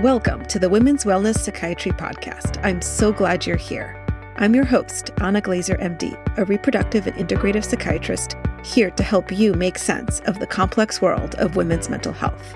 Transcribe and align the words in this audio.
Welcome 0.00 0.44
to 0.48 0.58
the 0.58 0.68
Women's 0.68 1.04
Wellness 1.04 1.38
Psychiatry 1.38 1.90
Podcast. 1.90 2.62
I'm 2.62 2.82
so 2.82 3.14
glad 3.14 3.46
you're 3.46 3.56
here. 3.56 3.96
I'm 4.36 4.54
your 4.54 4.66
host, 4.66 5.10
Anna 5.22 5.40
Glezer, 5.40 5.80
MD, 5.80 6.14
a 6.36 6.44
reproductive 6.44 7.06
and 7.06 7.16
integrative 7.16 7.64
psychiatrist, 7.64 8.36
here 8.62 8.90
to 8.90 9.02
help 9.02 9.32
you 9.32 9.54
make 9.54 9.78
sense 9.78 10.20
of 10.26 10.38
the 10.38 10.46
complex 10.46 11.00
world 11.00 11.34
of 11.36 11.56
women's 11.56 11.88
mental 11.88 12.12
health. 12.12 12.54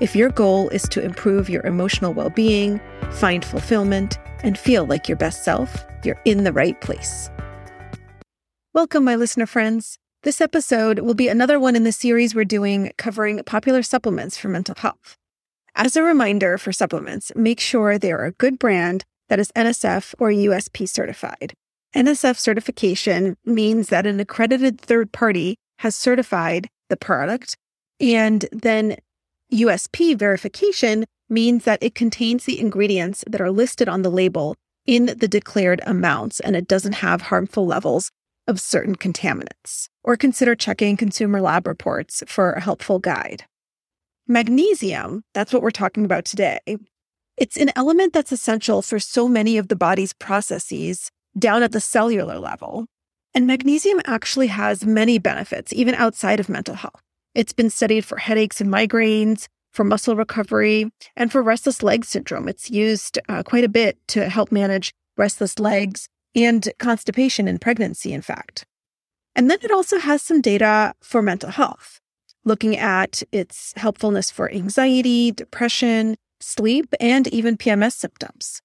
If 0.00 0.16
your 0.16 0.30
goal 0.30 0.68
is 0.70 0.82
to 0.88 1.00
improve 1.00 1.48
your 1.48 1.64
emotional 1.64 2.12
well 2.12 2.30
being, 2.30 2.80
find 3.12 3.44
fulfillment, 3.44 4.18
and 4.42 4.58
feel 4.58 4.84
like 4.84 5.08
your 5.08 5.16
best 5.16 5.44
self, 5.44 5.84
you're 6.02 6.20
in 6.24 6.42
the 6.42 6.52
right 6.52 6.80
place. 6.80 7.30
Welcome, 8.74 9.04
my 9.04 9.14
listener 9.14 9.46
friends. 9.46 10.00
This 10.24 10.40
episode 10.40 10.98
will 10.98 11.14
be 11.14 11.28
another 11.28 11.60
one 11.60 11.76
in 11.76 11.84
the 11.84 11.92
series 11.92 12.34
we're 12.34 12.44
doing 12.44 12.90
covering 12.98 13.40
popular 13.44 13.84
supplements 13.84 14.36
for 14.36 14.48
mental 14.48 14.74
health. 14.76 15.16
As 15.74 15.96
a 15.96 16.02
reminder 16.02 16.58
for 16.58 16.72
supplements, 16.72 17.32
make 17.34 17.60
sure 17.60 17.98
they 17.98 18.12
are 18.12 18.24
a 18.24 18.32
good 18.32 18.58
brand 18.58 19.04
that 19.28 19.38
is 19.38 19.52
NSF 19.52 20.14
or 20.18 20.30
USP 20.30 20.88
certified. 20.88 21.54
NSF 21.94 22.38
certification 22.38 23.36
means 23.44 23.88
that 23.88 24.06
an 24.06 24.20
accredited 24.20 24.80
third 24.80 25.12
party 25.12 25.56
has 25.78 25.94
certified 25.94 26.68
the 26.88 26.96
product, 26.96 27.56
and 28.00 28.46
then 28.52 28.96
USP 29.52 30.16
verification 30.16 31.04
means 31.28 31.64
that 31.64 31.82
it 31.82 31.94
contains 31.94 32.44
the 32.44 32.60
ingredients 32.60 33.24
that 33.28 33.40
are 33.40 33.50
listed 33.50 33.88
on 33.88 34.02
the 34.02 34.10
label 34.10 34.56
in 34.86 35.06
the 35.06 35.28
declared 35.28 35.80
amounts 35.86 36.40
and 36.40 36.56
it 36.56 36.66
doesn't 36.66 36.94
have 36.94 37.22
harmful 37.22 37.66
levels 37.66 38.10
of 38.46 38.60
certain 38.60 38.96
contaminants. 38.96 39.88
Or 40.02 40.16
consider 40.16 40.54
checking 40.54 40.96
consumer 40.96 41.40
lab 41.40 41.66
reports 41.66 42.22
for 42.26 42.52
a 42.52 42.60
helpful 42.60 42.98
guide. 42.98 43.44
Magnesium, 44.26 45.24
that's 45.34 45.52
what 45.52 45.62
we're 45.62 45.70
talking 45.70 46.04
about 46.04 46.24
today. 46.24 46.60
It's 47.36 47.56
an 47.56 47.72
element 47.74 48.12
that's 48.12 48.32
essential 48.32 48.82
for 48.82 48.98
so 48.98 49.28
many 49.28 49.56
of 49.58 49.68
the 49.68 49.76
body's 49.76 50.12
processes 50.12 51.10
down 51.38 51.62
at 51.62 51.72
the 51.72 51.80
cellular 51.80 52.38
level. 52.38 52.86
And 53.34 53.46
magnesium 53.46 54.00
actually 54.06 54.48
has 54.48 54.84
many 54.84 55.18
benefits, 55.18 55.72
even 55.72 55.94
outside 55.94 56.40
of 56.40 56.48
mental 56.48 56.74
health. 56.74 57.00
It's 57.34 57.52
been 57.52 57.70
studied 57.70 58.04
for 58.04 58.18
headaches 58.18 58.60
and 58.60 58.70
migraines, 58.70 59.46
for 59.72 59.84
muscle 59.84 60.16
recovery, 60.16 60.90
and 61.16 61.30
for 61.30 61.42
restless 61.42 61.82
leg 61.82 62.04
syndrome. 62.04 62.48
It's 62.48 62.70
used 62.70 63.18
uh, 63.28 63.42
quite 63.42 63.64
a 63.64 63.68
bit 63.68 63.98
to 64.08 64.28
help 64.28 64.50
manage 64.50 64.92
restless 65.16 65.58
legs 65.58 66.08
and 66.34 66.68
constipation 66.78 67.48
in 67.48 67.58
pregnancy, 67.58 68.12
in 68.12 68.22
fact. 68.22 68.64
And 69.36 69.50
then 69.50 69.58
it 69.62 69.70
also 69.70 69.98
has 69.98 70.22
some 70.22 70.40
data 70.40 70.94
for 71.02 71.22
mental 71.22 71.50
health 71.50 72.00
looking 72.44 72.76
at 72.76 73.22
its 73.32 73.72
helpfulness 73.76 74.30
for 74.30 74.50
anxiety, 74.50 75.32
depression, 75.32 76.16
sleep, 76.40 76.94
and 77.00 77.26
even 77.28 77.56
PMS 77.56 77.92
symptoms. 77.92 78.60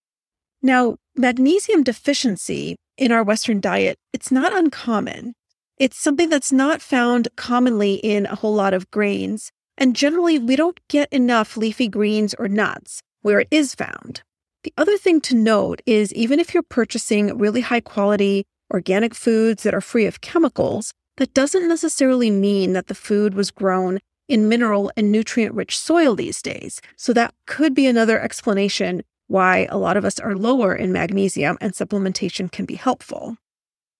Now, 0.61 0.97
magnesium 1.15 1.83
deficiency 1.83 2.75
in 2.97 3.11
our 3.11 3.23
Western 3.23 3.59
diet, 3.59 3.97
it's 4.13 4.31
not 4.31 4.55
uncommon. 4.55 5.33
It's 5.77 5.97
something 5.97 6.29
that's 6.29 6.51
not 6.51 6.81
found 6.81 7.27
commonly 7.35 7.95
in 7.95 8.25
a 8.25 8.35
whole 8.35 8.55
lot 8.55 8.73
of 8.73 8.89
grains, 8.91 9.51
and 9.77 9.95
generally 9.95 10.39
we 10.39 10.55
don't 10.55 10.79
get 10.87 11.11
enough 11.11 11.57
leafy 11.57 11.87
greens 11.87 12.33
or 12.39 12.47
nuts 12.47 13.01
where 13.21 13.41
it 13.41 13.47
is 13.51 13.75
found. 13.75 14.21
The 14.63 14.73
other 14.77 14.97
thing 14.97 15.19
to 15.21 15.35
note 15.35 15.81
is 15.85 16.13
even 16.13 16.39
if 16.39 16.53
you're 16.53 16.63
purchasing 16.63 17.37
really 17.37 17.61
high 17.61 17.81
quality 17.81 18.45
organic 18.73 19.13
foods 19.13 19.63
that 19.63 19.75
are 19.75 19.81
free 19.81 20.05
of 20.05 20.21
chemicals, 20.21 20.91
that 21.17 21.33
doesn't 21.33 21.67
necessarily 21.67 22.29
mean 22.29 22.73
that 22.73 22.87
the 22.87 22.95
food 22.95 23.33
was 23.33 23.51
grown 23.51 23.99
in 24.27 24.49
mineral 24.49 24.91
and 24.97 25.11
nutrient 25.11 25.53
rich 25.53 25.77
soil 25.77 26.15
these 26.15 26.41
days. 26.41 26.81
So 26.95 27.13
that 27.13 27.33
could 27.45 27.73
be 27.73 27.85
another 27.85 28.19
explanation 28.19 29.03
why 29.27 29.67
a 29.69 29.77
lot 29.77 29.97
of 29.97 30.05
us 30.05 30.19
are 30.19 30.35
lower 30.35 30.75
in 30.75 30.91
magnesium 30.91 31.57
and 31.61 31.73
supplementation 31.73 32.51
can 32.51 32.65
be 32.65 32.75
helpful. 32.75 33.37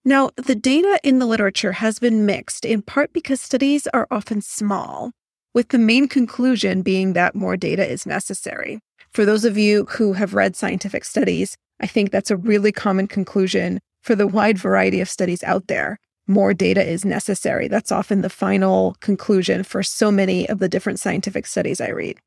Now, 0.04 0.30
the 0.36 0.56
data 0.56 1.00
in 1.04 1.18
the 1.18 1.26
literature 1.26 1.74
has 1.74 1.98
been 1.98 2.26
mixed 2.26 2.64
in 2.64 2.84
part 2.84 3.12
because 3.12 3.42
studies 3.42 3.88
are 3.88 4.08
often 4.12 4.42
small, 4.42 5.12
with 5.56 5.70
the 5.70 5.80
main 5.80 6.08
conclusion 6.08 6.84
being 6.84 7.14
that 7.14 7.34
more 7.34 7.58
data 7.58 7.90
is 7.90 8.06
necessary. 8.06 8.80
For 9.14 9.26
those 9.26 9.46
of 9.46 9.58
you 9.58 9.86
who 9.86 10.14
have 10.14 10.36
read 10.36 10.56
scientific 10.56 11.06
studies, 11.06 11.58
I 11.80 11.88
think 11.88 12.12
that's 12.12 12.30
a 12.30 12.38
really 12.38 12.72
common 12.72 13.08
conclusion 13.08 13.80
for 14.04 14.16
the 14.16 14.28
wide 14.28 14.60
variety 14.60 15.02
of 15.02 15.10
studies 15.10 15.44
out 15.44 15.68
there 15.68 15.98
more 16.28 16.54
data 16.54 16.84
is 16.84 17.06
necessary. 17.06 17.68
That's 17.68 17.92
often 17.92 18.22
the 18.22 18.30
final 18.30 18.96
conclusion 19.00 19.64
for 19.64 19.84
so 19.84 20.12
many 20.12 20.48
of 20.50 20.60
the 20.60 20.70
different 20.70 21.00
scientific 21.00 21.46
studies 21.46 21.80
I 21.80 21.90
read. 21.90 22.18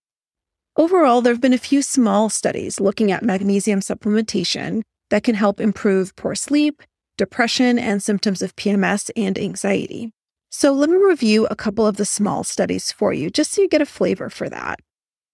Overall, 0.76 1.20
there 1.20 1.32
have 1.32 1.40
been 1.40 1.52
a 1.52 1.58
few 1.58 1.82
small 1.82 2.28
studies 2.28 2.80
looking 2.80 3.10
at 3.10 3.24
magnesium 3.24 3.80
supplementation 3.80 4.82
that 5.10 5.24
can 5.24 5.34
help 5.34 5.60
improve 5.60 6.14
poor 6.14 6.34
sleep, 6.34 6.82
depression, 7.16 7.78
and 7.78 8.02
symptoms 8.02 8.42
of 8.42 8.54
PMS 8.54 9.10
and 9.16 9.38
anxiety. 9.38 10.12
So, 10.50 10.72
let 10.72 10.88
me 10.88 10.96
review 10.96 11.46
a 11.46 11.56
couple 11.56 11.86
of 11.86 11.96
the 11.96 12.04
small 12.04 12.44
studies 12.44 12.92
for 12.92 13.12
you, 13.12 13.28
just 13.28 13.52
so 13.52 13.62
you 13.62 13.68
get 13.68 13.82
a 13.82 13.86
flavor 13.86 14.30
for 14.30 14.48
that. 14.48 14.78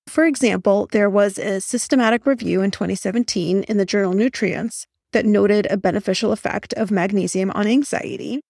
For 0.07 0.25
example, 0.25 0.89
there 0.93 1.11
was 1.11 1.39
a 1.39 1.61
systematic 1.61 2.27
review 2.27 2.63
in 2.63 2.71
2017 2.71 3.65
in 3.65 3.77
the 3.77 3.87
journal 3.87 4.13
Nutrients 4.13 4.87
that 5.13 5.25
noted 5.25 5.67
a 5.71 5.77
beneficial 5.77 6.33
effect 6.33 6.73
of 6.75 6.91
magnesium 6.91 7.51
on 7.53 7.67
anxiety. 7.67 8.41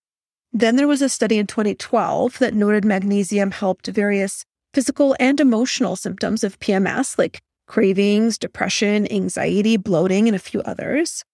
Then 0.56 0.76
there 0.76 0.86
was 0.86 1.02
a 1.02 1.08
study 1.08 1.38
in 1.38 1.48
2012 1.48 2.38
that 2.38 2.54
noted 2.54 2.84
magnesium 2.84 3.50
helped 3.50 3.88
various 3.88 4.44
physical 4.72 5.16
and 5.18 5.40
emotional 5.40 5.96
symptoms 5.96 6.44
of 6.44 6.60
PMS, 6.60 7.18
like 7.18 7.40
cravings, 7.66 8.38
depression, 8.38 9.10
anxiety, 9.10 9.76
bloating, 9.76 10.28
and 10.28 10.36
a 10.36 10.38
few 10.38 10.60
others. 10.62 11.24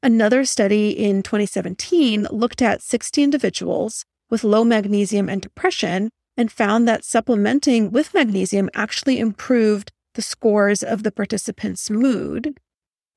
Another 0.00 0.44
study 0.44 0.90
in 0.90 1.24
2017 1.24 2.28
looked 2.30 2.62
at 2.62 2.82
60 2.82 3.24
individuals 3.24 4.04
with 4.30 4.44
low 4.44 4.62
magnesium 4.62 5.28
and 5.28 5.42
depression 5.42 6.10
and 6.36 6.52
found 6.52 6.86
that 6.86 7.04
supplementing 7.04 7.90
with 7.90 8.14
magnesium 8.14 8.70
actually 8.74 9.18
improved 9.18 9.90
the 10.14 10.22
scores 10.22 10.84
of 10.84 11.02
the 11.02 11.10
participants' 11.10 11.90
mood. 11.90 12.56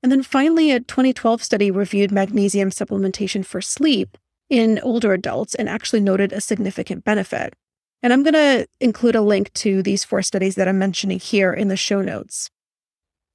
And 0.01 0.11
then 0.11 0.23
finally, 0.23 0.71
a 0.71 0.79
2012 0.79 1.43
study 1.43 1.69
reviewed 1.69 2.11
magnesium 2.11 2.71
supplementation 2.71 3.45
for 3.45 3.61
sleep 3.61 4.17
in 4.49 4.79
older 4.79 5.13
adults 5.13 5.55
and 5.55 5.67
actually 5.67 5.99
noted 5.99 6.31
a 6.31 6.41
significant 6.41 7.03
benefit. 7.03 7.53
And 8.03 8.13
I'm 8.13 8.23
going 8.23 8.33
to 8.33 8.67
include 8.79 9.15
a 9.15 9.21
link 9.21 9.51
to 9.53 9.81
these 9.81 10.03
four 10.03 10.21
studies 10.21 10.55
that 10.55 10.67
I'm 10.67 10.77
mentioning 10.77 11.19
here 11.19 11.53
in 11.53 11.69
the 11.69 11.77
show 11.77 12.01
notes. 12.01 12.49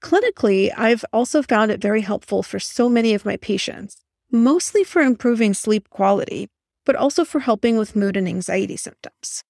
Clinically, 0.03 0.73
I've 0.77 1.05
also 1.13 1.43
found 1.43 1.71
it 1.71 1.81
very 1.81 2.01
helpful 2.01 2.43
for 2.43 2.59
so 2.59 2.89
many 2.89 3.13
of 3.13 3.25
my 3.25 3.37
patients, 3.37 3.97
mostly 4.31 4.85
for 4.85 5.03
improving 5.03 5.55
sleep 5.55 5.91
quality, 5.91 6.49
but 6.87 6.97
also 6.97 7.25
for 7.25 7.41
helping 7.41 7.77
with 7.77 7.97
mood 7.97 8.17
and 8.17 8.29
anxiety 8.29 8.77
symptoms. 8.77 9.43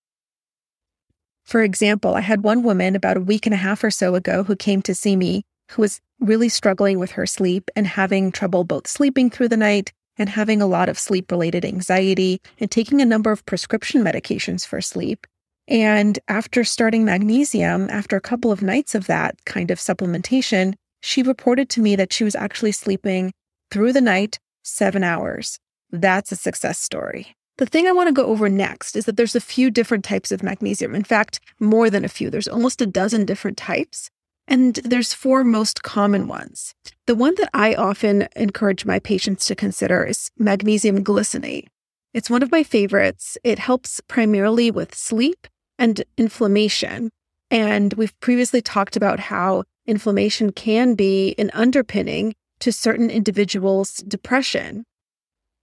For 1.45 1.63
example, 1.63 2.15
I 2.15 2.21
had 2.21 2.43
one 2.43 2.63
woman 2.63 2.97
about 2.97 3.17
a 3.17 3.21
week 3.21 3.47
and 3.47 3.55
a 3.55 3.59
half 3.59 3.85
or 3.85 3.91
so 3.91 4.15
ago 4.15 4.45
who 4.45 4.57
came 4.57 4.83
to 4.83 4.95
see 4.95 5.17
me 5.17 5.43
who 5.71 5.83
was 5.83 6.01
really 6.19 6.49
struggling 6.49 6.99
with 6.99 7.13
her 7.13 7.27
sleep 7.27 7.71
and 7.77 7.87
having 7.87 8.33
trouble 8.33 8.65
both 8.65 8.87
sleeping 8.87 9.31
through 9.31 9.49
the 9.49 9.57
night 9.57 9.93
and 10.21 10.29
having 10.29 10.61
a 10.61 10.67
lot 10.67 10.89
of 10.91 10.99
sleep 10.99 11.33
related 11.33 11.65
anxiety 11.65 12.41
and 12.61 12.71
taking 12.71 13.01
a 13.01 13.07
number 13.07 13.33
of 13.33 13.45
prescription 13.47 14.05
medications 14.05 14.67
for 14.67 14.81
sleep. 14.81 15.27
And 15.67 16.19
after 16.29 16.63
starting 16.63 17.05
magnesium, 17.05 17.89
after 17.91 18.17
a 18.17 18.21
couple 18.21 18.53
of 18.53 18.61
nights 18.61 18.95
of 18.95 19.07
that 19.07 19.43
kind 19.47 19.71
of 19.71 19.79
supplementation, 19.79 20.75
she 21.01 21.23
reported 21.23 21.71
to 21.71 21.81
me 21.81 21.97
that 21.97 22.13
she 22.13 22.23
was 22.23 22.35
actually 22.35 22.73
sleeping 22.73 23.33
through 23.71 23.95
the 23.95 24.01
night 24.03 24.39
seven 24.63 25.03
hours. 25.03 25.59
That's 25.91 26.33
a 26.33 26.37
success 26.37 26.79
story. 26.79 27.35
The 27.57 27.67
thing 27.67 27.87
I 27.87 27.93
want 27.93 28.09
to 28.09 28.13
go 28.13 28.27
over 28.27 28.49
next 28.49 28.97
is 28.97 29.07
that 29.07 29.17
there's 29.17 29.37
a 29.37 29.41
few 29.41 29.71
different 29.71 30.05
types 30.05 30.33
of 30.33 30.43
magnesium. 30.43 30.95
In 30.95 31.05
fact, 31.05 31.41
more 31.59 31.89
than 31.89 32.05
a 32.05 32.09
few. 32.09 32.29
There's 32.31 32.49
almost 32.49 32.83
a 32.83 32.87
dozen 32.87 33.25
different 33.25 33.57
types. 33.57 34.11
And 34.51 34.75
there's 34.85 35.15
four 35.15 35.45
most 35.45 35.85
common 35.85 36.27
ones. 36.27 36.75
The 37.07 37.15
one 37.15 37.37
that 37.37 37.49
I 37.55 37.75
often 37.75 38.27
encourage 38.35 38.85
my 38.85 38.99
patients 38.99 39.47
to 39.47 39.55
consider 39.55 40.05
is 40.05 40.33
magnesium 40.37 41.05
glycinate. 41.05 41.69
It's 42.13 42.29
one 42.29 42.43
of 42.43 42.51
my 42.51 42.65
favorites. 42.65 43.39
It 43.45 43.61
helps 43.61 44.01
primarily 44.09 44.73
with 44.73 44.93
sleep 44.93 45.47
and 45.79 46.03
inflammation. 46.19 47.11
And 47.49 47.95
we've 47.95 48.19
previously 48.19 48.61
talked 48.61 48.97
about 48.97 49.21
how 49.21 49.63
inflammation 49.87 50.51
can 50.51 50.97
be 50.97 51.37
an 51.39 51.53
underpinning 51.55 52.35
to 52.59 52.73
certain 52.73 53.09
individuals' 53.09 53.99
depression. 53.99 54.85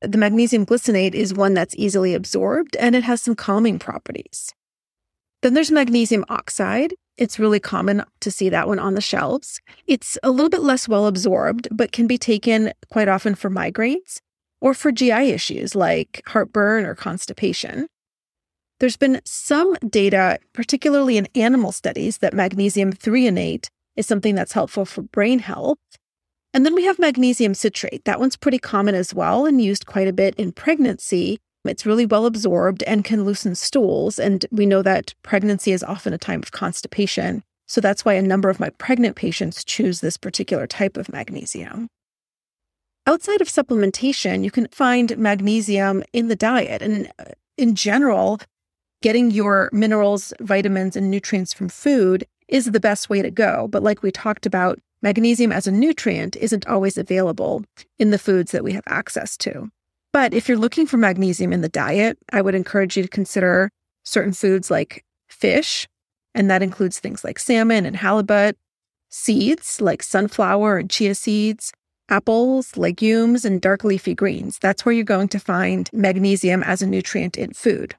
The 0.02 0.18
magnesium 0.18 0.66
glycinate 0.66 1.14
is 1.14 1.34
one 1.34 1.54
that's 1.54 1.76
easily 1.76 2.14
absorbed 2.14 2.78
and 2.78 2.96
it 2.96 3.04
has 3.04 3.22
some 3.22 3.36
calming 3.36 3.80
properties. 3.80 4.54
Then 5.42 5.56
there's 5.56 5.72
magnesium 5.72 6.24
oxide. 6.30 6.94
It's 7.18 7.40
really 7.40 7.60
common 7.60 8.04
to 8.20 8.30
see 8.30 8.50
that 8.50 8.68
one 8.68 8.80
on 8.80 8.94
the 8.94 9.02
shelves. 9.02 9.60
It's 9.88 10.18
a 10.22 10.30
little 10.30 10.50
bit 10.50 10.62
less 10.62 10.88
well 10.88 11.08
absorbed, 11.08 11.68
but 11.72 11.92
can 11.92 12.06
be 12.06 12.18
taken 12.18 12.72
quite 12.92 13.08
often 13.08 13.34
for 13.34 13.50
migraines 13.50 14.20
or 14.62 14.74
for 14.74 14.92
GI 14.92 15.32
issues 15.32 15.76
like 15.76 16.22
heartburn 16.28 16.86
or 16.86 16.94
constipation. 16.96 17.88
There's 18.80 18.98
been 18.98 19.22
some 19.26 19.74
data, 19.90 20.38
particularly 20.54 21.18
in 21.18 21.28
animal 21.34 21.72
studies, 21.72 22.20
that 22.20 22.36
magnesium 22.36 22.94
threonate 22.94 23.70
is 23.96 24.06
something 24.06 24.36
that's 24.36 24.54
helpful 24.54 24.86
for 24.86 25.02
brain 25.02 25.40
health. 25.40 25.80
And 26.54 26.66
then 26.66 26.76
we 26.76 26.86
have 26.86 27.00
magnesium 27.00 27.56
citrate. 27.56 28.06
That 28.06 28.20
one's 28.20 28.38
pretty 28.38 28.60
common 28.60 28.94
as 28.94 29.14
well 29.14 29.48
and 29.48 29.60
used 29.62 29.88
quite 29.88 30.08
a 30.08 30.14
bit 30.14 30.36
in 30.36 30.52
pregnancy. 30.52 31.40
It's 31.66 31.86
really 31.86 32.06
well 32.06 32.26
absorbed 32.26 32.84
and 32.84 33.04
can 33.04 33.26
loosen 33.26 33.56
stools. 33.56 34.20
And 34.20 34.46
we 34.52 34.66
know 34.66 34.82
that 34.82 35.14
pregnancy 35.24 35.72
is 35.72 35.84
often 35.84 36.14
a 36.14 36.18
time 36.18 36.42
of 36.42 36.52
constipation. 36.52 37.44
So 37.68 37.82
that's 37.82 38.06
why 38.06 38.14
a 38.14 38.22
number 38.22 38.50
of 38.50 38.60
my 38.60 38.70
pregnant 38.70 39.16
patients 39.16 39.64
choose 39.64 40.00
this 40.00 40.18
particular 40.18 40.68
type 40.68 40.98
of 40.98 41.12
magnesium. 41.12 41.90
Outside 43.06 43.42
of 43.42 43.48
supplementation, 43.48 44.44
you 44.44 44.52
can 44.52 44.68
find 44.70 45.18
magnesium 45.18 46.04
in 46.14 46.28
the 46.28 46.36
diet. 46.36 46.82
And 46.82 47.12
uh, 47.20 47.26
in 47.58 47.76
general, 47.76 48.40
getting 49.02 49.32
your 49.32 49.70
minerals, 49.72 50.34
vitamins, 50.40 50.96
and 50.96 51.10
nutrients 51.10 51.54
from 51.54 51.70
food 51.70 52.26
is 52.48 52.66
the 52.72 52.80
best 52.80 53.10
way 53.10 53.22
to 53.22 53.32
go. 53.32 53.68
But 53.70 53.84
like 53.84 54.02
we 54.02 54.12
talked 54.12 54.46
about, 54.46 54.80
magnesium 55.02 55.52
as 55.52 55.68
a 55.68 55.72
nutrient 55.72 56.36
isn't 56.38 56.68
always 56.68 56.98
available 56.98 57.64
in 58.00 58.12
the 58.12 58.20
foods 58.20 58.52
that 58.52 58.64
we 58.64 58.74
have 58.74 58.84
access 58.88 59.38
to. 59.38 59.70
But 60.18 60.34
if 60.34 60.50
you're 60.50 60.58
looking 60.58 60.88
for 60.88 60.98
magnesium 60.98 61.54
in 61.54 61.62
the 61.62 61.70
diet, 61.70 62.18
I 62.34 62.42
would 62.42 62.56
encourage 62.56 62.98
you 62.98 63.04
to 63.04 63.08
consider 63.08 63.70
certain 64.04 64.34
foods 64.34 64.72
like 64.72 65.06
fish, 65.30 65.88
and 66.34 66.50
that 66.50 66.64
includes 66.64 66.98
things 66.98 67.24
like 67.24 67.38
salmon 67.38 67.86
and 67.86 67.96
halibut, 67.96 68.58
seeds 69.10 69.80
like 69.80 70.02
sunflower 70.02 70.80
and 70.80 70.90
chia 70.90 71.14
seeds, 71.14 71.72
apples, 72.10 72.76
legumes, 72.76 73.46
and 73.46 73.62
dark 73.62 73.84
leafy 73.84 74.16
greens. 74.16 74.58
That's 74.60 74.84
where 74.84 74.96
you're 74.96 75.04
going 75.04 75.28
to 75.28 75.40
find 75.40 75.88
magnesium 75.94 76.64
as 76.64 76.82
a 76.82 76.88
nutrient 76.88 77.38
in 77.38 77.54
food. 77.54 77.94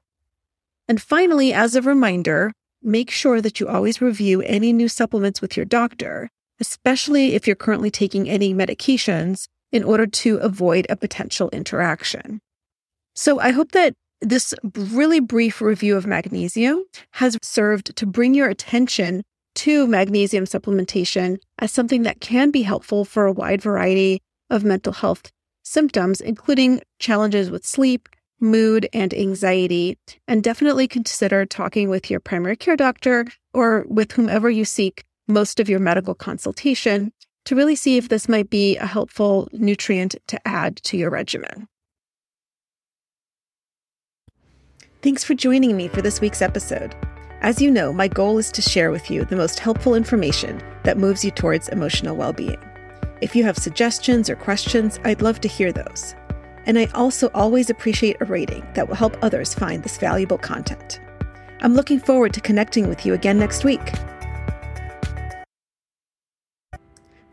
And 0.89 1.01
finally, 1.01 1.53
as 1.53 1.77
a 1.77 1.81
reminder, 1.81 2.51
make 2.83 3.11
sure 3.11 3.39
that 3.39 3.61
you 3.61 3.69
always 3.69 4.01
review 4.01 4.41
any 4.41 4.73
new 4.73 4.89
supplements 4.89 5.39
with 5.39 5.55
your 5.55 5.65
doctor, 5.65 6.29
especially 6.59 7.35
if 7.35 7.47
you're 7.47 7.55
currently 7.55 7.89
taking 7.89 8.29
any 8.29 8.53
medications, 8.53 9.47
in 9.71 9.83
order 9.83 10.07
to 10.07 10.37
avoid 10.37 10.85
a 10.89 10.95
potential 10.95 11.49
interaction. 11.51 12.41
So 13.15 13.39
I 13.39 13.51
hope 13.51 13.71
that 13.73 13.93
this 14.21 14.53
really 14.73 15.19
brief 15.19 15.61
review 15.61 15.95
of 15.95 16.05
magnesium 16.05 16.83
has 17.11 17.37
served 17.41 17.95
to 17.95 18.05
bring 18.05 18.33
your 18.33 18.49
attention 18.49 19.23
to 19.55 19.87
magnesium 19.87 20.45
supplementation 20.45 21.37
as 21.57 21.71
something 21.71 22.03
that 22.03 22.21
can 22.21 22.51
be 22.51 22.61
helpful 22.61 23.05
for 23.05 23.25
a 23.25 23.31
wide 23.31 23.61
variety 23.61 24.21
of 24.49 24.63
mental 24.63 24.93
health 24.93 25.31
symptoms, 25.63 26.21
including 26.21 26.81
challenges 26.99 27.49
with 27.49 27.65
sleep, 27.65 28.09
mood, 28.39 28.87
and 28.93 29.13
anxiety. 29.13 29.97
And 30.27 30.43
definitely 30.43 30.87
consider 30.87 31.45
talking 31.45 31.89
with 31.89 32.09
your 32.09 32.19
primary 32.19 32.55
care 32.55 32.77
doctor 32.77 33.25
or 33.53 33.85
with 33.87 34.13
whomever 34.13 34.49
you 34.49 34.65
seek 34.65 35.03
most 35.27 35.59
of 35.59 35.69
your 35.69 35.79
medical 35.79 36.15
consultation 36.15 37.11
to 37.49 37.55
really 37.55 37.75
see 37.75 37.97
if 37.97 38.09
this 38.09 38.29
might 38.29 38.47
be 38.51 38.77
a 38.77 38.85
helpful 38.85 39.49
nutrient 39.53 40.15
to 40.27 40.39
add 40.47 40.75
to 40.75 40.95
your 40.95 41.09
regimen. 41.09 41.67
Thanks 45.01 45.23
for 45.23 45.33
joining 45.33 45.75
me 45.75 45.87
for 45.87 46.03
this 46.03 46.21
week's 46.21 46.43
episode. 46.43 46.95
As 47.41 47.59
you 47.59 47.71
know, 47.71 47.91
my 47.91 48.07
goal 48.07 48.37
is 48.37 48.51
to 48.51 48.61
share 48.61 48.91
with 48.91 49.09
you 49.09 49.25
the 49.25 49.35
most 49.35 49.57
helpful 49.57 49.95
information 49.95 50.61
that 50.83 50.99
moves 50.99 51.25
you 51.25 51.31
towards 51.31 51.69
emotional 51.69 52.15
well 52.15 52.33
being. 52.33 52.63
If 53.19 53.35
you 53.35 53.43
have 53.45 53.57
suggestions 53.57 54.29
or 54.29 54.35
questions, 54.35 54.99
I'd 55.03 55.23
love 55.23 55.41
to 55.41 55.47
hear 55.47 55.71
those. 55.71 56.13
And 56.67 56.77
I 56.77 56.85
also 56.93 57.31
always 57.33 57.71
appreciate 57.71 58.21
a 58.21 58.25
rating 58.25 58.63
that 58.75 58.87
will 58.87 58.95
help 58.95 59.17
others 59.23 59.55
find 59.55 59.81
this 59.81 59.97
valuable 59.97 60.37
content. 60.37 61.01
I'm 61.61 61.73
looking 61.73 61.99
forward 61.99 62.31
to 62.35 62.41
connecting 62.41 62.87
with 62.87 63.07
you 63.07 63.15
again 63.15 63.39
next 63.39 63.63
week. 63.63 63.91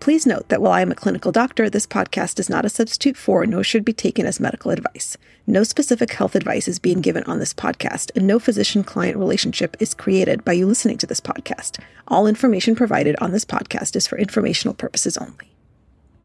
Please 0.06 0.24
note 0.24 0.50
that 0.50 0.62
while 0.62 0.70
I 0.70 0.82
am 0.82 0.92
a 0.92 0.94
clinical 0.94 1.32
doctor, 1.32 1.68
this 1.68 1.84
podcast 1.84 2.38
is 2.38 2.48
not 2.48 2.64
a 2.64 2.68
substitute 2.68 3.16
for 3.16 3.44
nor 3.44 3.64
should 3.64 3.84
be 3.84 3.92
taken 3.92 4.24
as 4.24 4.38
medical 4.38 4.70
advice. 4.70 5.16
No 5.48 5.64
specific 5.64 6.12
health 6.12 6.36
advice 6.36 6.68
is 6.68 6.78
being 6.78 7.00
given 7.00 7.24
on 7.24 7.40
this 7.40 7.52
podcast, 7.52 8.12
and 8.14 8.24
no 8.24 8.38
physician 8.38 8.84
client 8.84 9.16
relationship 9.16 9.76
is 9.80 9.94
created 9.94 10.44
by 10.44 10.52
you 10.52 10.64
listening 10.64 10.96
to 10.98 11.08
this 11.08 11.20
podcast. 11.20 11.80
All 12.06 12.28
information 12.28 12.76
provided 12.76 13.16
on 13.20 13.32
this 13.32 13.44
podcast 13.44 13.96
is 13.96 14.06
for 14.06 14.16
informational 14.16 14.74
purposes 14.74 15.16
only. 15.16 15.55